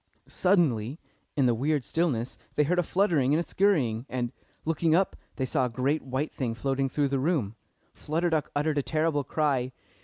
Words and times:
Suddenly, 0.27 0.99
in 1.35 1.45
the 1.45 1.53
weird 1.53 1.85
stillness, 1.85 2.39
they 2.55 2.63
heard 2.63 2.79
a 2.79 2.81
fluttering 2.81 3.33
and 3.35 3.39
a 3.39 3.43
skurrying, 3.43 4.07
and, 4.09 4.31
looking 4.65 4.95
up, 4.95 5.15
they 5.35 5.45
saw 5.45 5.67
a 5.67 5.69
great 5.69 6.01
white 6.01 6.31
thing 6.33 6.55
floating 6.55 6.89
through 6.89 7.09
the 7.09 7.19
room. 7.19 7.55
Flutter 7.93 8.31
Duck 8.31 8.49
uttered 8.55 8.79
a 8.79 8.81
terrible 8.81 9.23
cry. 9.23 9.71